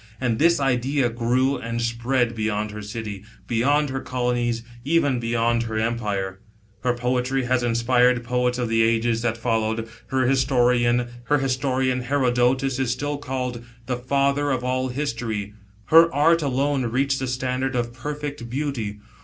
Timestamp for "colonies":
4.01-4.63